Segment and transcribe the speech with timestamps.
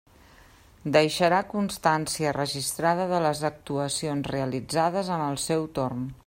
[0.95, 6.11] Deixarà constància registrada de les actuacions realitzades en el seu torn.